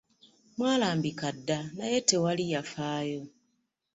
Mwalambika 0.57 1.27
dda 1.35 1.59
naye 1.77 1.99
tewali 2.09 2.43
yafaayo. 2.53 3.21